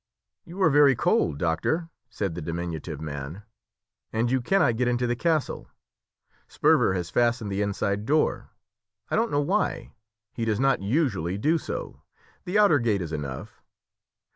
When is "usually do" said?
10.81-11.59